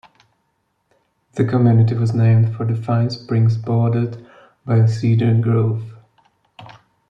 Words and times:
The 1.33 1.45
community 1.45 1.93
was 1.93 2.11
named 2.15 2.55
for 2.55 2.65
the 2.65 2.75
fine 2.75 3.11
springs 3.11 3.55
bordered 3.55 4.25
by 4.65 4.77
a 4.77 4.87
cedar 4.87 5.35
grove. 5.35 5.93